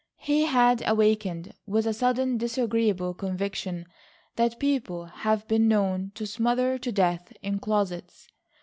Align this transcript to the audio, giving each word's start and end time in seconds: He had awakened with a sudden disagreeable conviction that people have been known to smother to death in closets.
He 0.17 0.45
had 0.45 0.81
awakened 0.89 1.53
with 1.67 1.85
a 1.85 1.93
sudden 1.93 2.39
disagreeable 2.39 3.13
conviction 3.13 3.85
that 4.35 4.57
people 4.57 5.05
have 5.05 5.47
been 5.47 5.67
known 5.67 6.11
to 6.15 6.25
smother 6.25 6.79
to 6.79 6.91
death 6.91 7.31
in 7.43 7.59
closets. 7.59 8.27